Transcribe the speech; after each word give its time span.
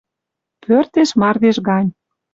Пӧртеш 0.63 1.09
мардеж 1.19 1.57
гань. 1.67 1.89